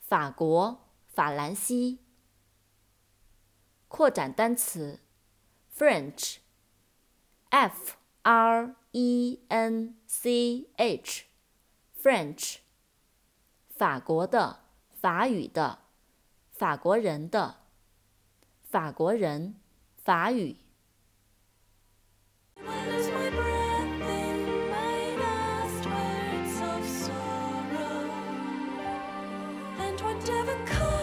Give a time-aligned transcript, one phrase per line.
[0.00, 0.80] 法国
[1.14, 2.00] 法兰西。
[3.86, 4.98] 扩展单词
[5.78, 6.38] French,
[7.50, 7.92] F
[8.22, 11.26] R E N C H,
[11.96, 12.56] French,
[13.68, 14.58] 法国的
[15.00, 15.78] 法语的
[16.50, 17.60] 法国人的
[18.68, 19.54] 法国人
[20.04, 20.63] 法语。
[30.26, 30.93] never come.